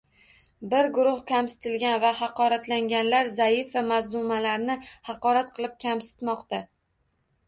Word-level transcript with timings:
Bir 0.69 0.87
guruh 0.93 1.19
kamsitilgan 1.31 1.99
va 2.05 2.09
haqoratlanganlar 2.21 3.29
zaif 3.33 3.75
va 3.77 3.83
mazlumlarni 3.91 4.79
haqorat 5.11 5.53
qilib, 5.59 5.77
kamsitmoqda 5.87 6.61